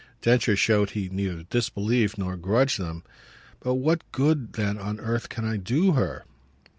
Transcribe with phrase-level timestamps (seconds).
[0.23, 3.03] Densher showed he neither disbelieved nor grudged them.
[3.59, 6.25] "But what good then on earth can I do her?"